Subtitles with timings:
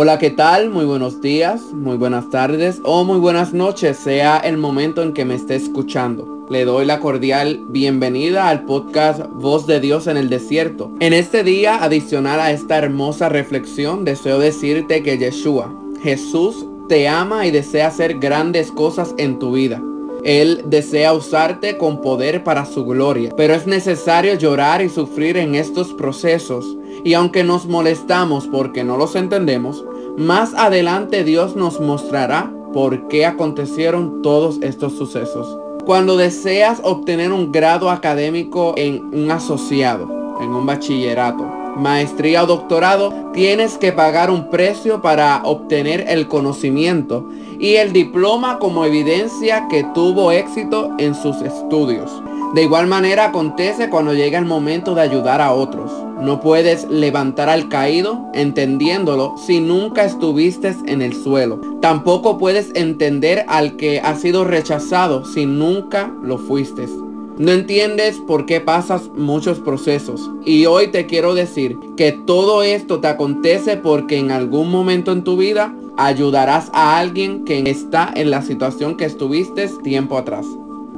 [0.00, 0.70] Hola, ¿qué tal?
[0.70, 5.24] Muy buenos días, muy buenas tardes o muy buenas noches, sea el momento en que
[5.24, 6.46] me esté escuchando.
[6.48, 10.92] Le doy la cordial bienvenida al podcast Voz de Dios en el Desierto.
[11.00, 17.44] En este día, adicional a esta hermosa reflexión, deseo decirte que Yeshua, Jesús, te ama
[17.46, 19.82] y desea hacer grandes cosas en tu vida.
[20.22, 25.56] Él desea usarte con poder para su gloria, pero es necesario llorar y sufrir en
[25.56, 26.77] estos procesos.
[27.08, 29.82] Y aunque nos molestamos porque no los entendemos,
[30.18, 35.58] más adelante Dios nos mostrará por qué acontecieron todos estos sucesos.
[35.86, 41.44] Cuando deseas obtener un grado académico en un asociado, en un bachillerato,
[41.78, 47.26] maestría o doctorado, tienes que pagar un precio para obtener el conocimiento
[47.58, 52.10] y el diploma como evidencia que tuvo éxito en sus estudios.
[52.54, 55.90] De igual manera acontece cuando llega el momento de ayudar a otros.
[56.20, 61.60] No puedes levantar al caído entendiéndolo si nunca estuviste en el suelo.
[61.80, 66.86] Tampoco puedes entender al que ha sido rechazado si nunca lo fuiste.
[67.38, 70.28] No entiendes por qué pasas muchos procesos.
[70.44, 75.22] Y hoy te quiero decir que todo esto te acontece porque en algún momento en
[75.22, 80.46] tu vida ayudarás a alguien que está en la situación que estuviste tiempo atrás.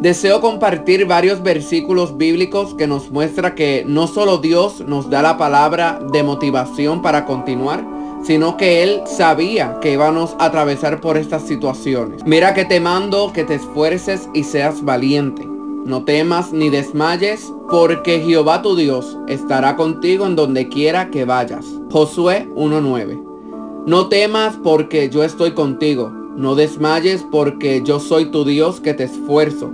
[0.00, 5.36] Deseo compartir varios versículos bíblicos que nos muestra que no solo Dios nos da la
[5.36, 7.86] palabra de motivación para continuar,
[8.22, 12.22] sino que Él sabía que íbamos a atravesar por estas situaciones.
[12.24, 15.46] Mira que te mando que te esfuerces y seas valiente.
[15.84, 21.66] No temas ni desmayes, porque Jehová tu Dios estará contigo en donde quiera que vayas.
[21.90, 23.84] Josué 1.9.
[23.86, 26.10] No temas porque yo estoy contigo.
[26.36, 29.70] No desmayes porque yo soy tu Dios que te esfuerzo.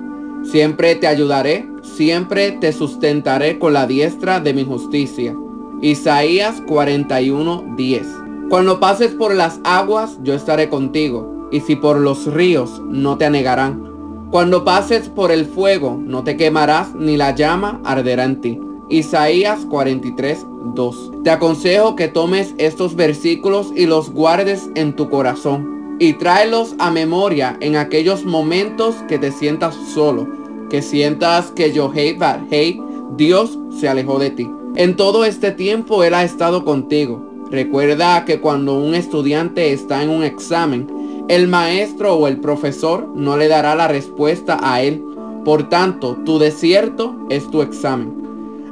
[0.50, 5.36] Siempre te ayudaré, siempre te sustentaré con la diestra de mi justicia.
[5.82, 8.06] Isaías 41:10.
[8.48, 13.24] Cuando pases por las aguas, yo estaré contigo, y si por los ríos, no te
[13.24, 14.28] anegarán.
[14.30, 18.60] Cuando pases por el fuego, no te quemarás, ni la llama arderá en ti.
[18.88, 21.24] Isaías 43:2.
[21.24, 26.90] Te aconsejo que tomes estos versículos y los guardes en tu corazón y tráelos a
[26.90, 30.28] memoria en aquellos momentos que te sientas solo,
[30.68, 32.80] que sientas que yo hey,
[33.16, 34.50] Dios se alejó de ti.
[34.74, 37.24] En todo este tiempo Él ha estado contigo.
[37.50, 43.36] Recuerda que cuando un estudiante está en un examen, el maestro o el profesor no
[43.36, 45.02] le dará la respuesta a él.
[45.44, 48.12] Por tanto, tu desierto es tu examen.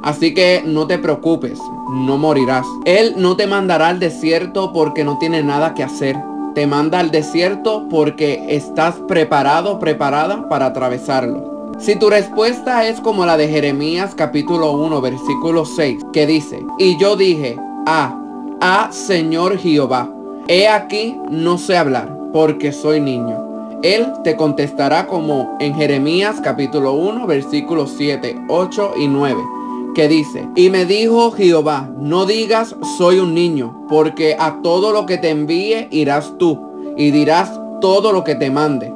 [0.03, 1.57] Así que no te preocupes,
[1.89, 2.65] no morirás.
[2.83, 6.17] Él no te mandará al desierto porque no tiene nada que hacer
[6.55, 11.73] te manda al desierto porque estás preparado, preparada para atravesarlo.
[11.77, 16.97] Si tu respuesta es como la de Jeremías capítulo 1 versículo 6 que dice, y
[16.97, 18.17] yo dije, ah,
[18.61, 20.09] ah Señor Jehová,
[20.47, 23.43] he aquí no sé hablar porque soy niño.
[23.83, 29.54] Él te contestará como en Jeremías capítulo 1 versículos 7, 8 y 9
[29.95, 35.07] que dice, y me dijo Jehová, no digas soy un niño, porque a todo lo
[35.07, 36.59] que te envíe irás tú,
[36.95, 38.93] y dirás todo lo que te mande.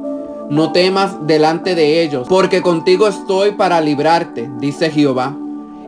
[0.50, 5.36] No temas delante de ellos, porque contigo estoy para librarte, dice Jehová.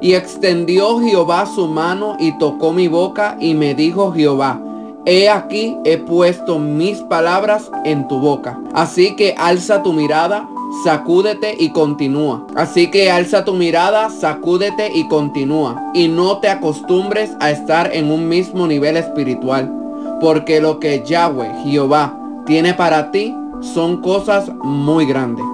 [0.01, 4.59] Y extendió Jehová su mano y tocó mi boca y me dijo Jehová,
[5.05, 8.59] he aquí he puesto mis palabras en tu boca.
[8.73, 10.47] Así que alza tu mirada
[10.83, 12.45] sacúdete y continúa.
[12.55, 15.91] Así que alza tu mirada, sacúdete y continúa.
[15.93, 19.71] Y no te acostumbres a estar en un mismo nivel espiritual.
[20.19, 25.45] Porque lo que Yahweh, Jehová, tiene para ti son cosas muy grandes.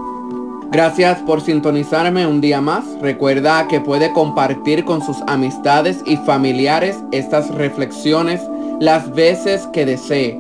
[0.72, 2.84] Gracias por sintonizarme un día más.
[3.02, 8.42] Recuerda que puede compartir con sus amistades y familiares estas reflexiones
[8.80, 10.40] las veces que desee.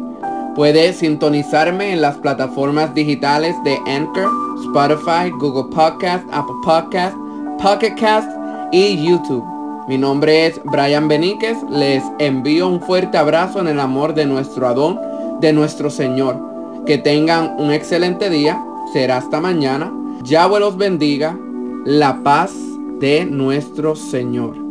[0.56, 4.30] Puede sintonizarme en las plataformas digitales de Anchor,
[4.64, 7.16] Spotify, Google Podcast, Apple Podcast,
[7.62, 8.30] Pocket Cast
[8.72, 9.44] y YouTube.
[9.88, 11.58] Mi nombre es Brian Beníquez.
[11.70, 15.00] Les envío un fuerte abrazo en el amor de nuestro Adón,
[15.40, 16.38] de nuestro Señor.
[16.86, 18.62] Que tengan un excelente día.
[18.92, 19.92] Será hasta mañana.
[20.24, 21.38] Yahweh los bendiga.
[21.86, 22.54] La paz
[23.00, 24.67] de nuestro Señor.